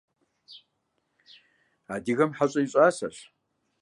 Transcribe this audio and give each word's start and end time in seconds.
Адыгэм 1.93 2.31
хьэщӀэ 2.37 2.61
и 2.65 2.67
щӀасэщ. 2.71 3.17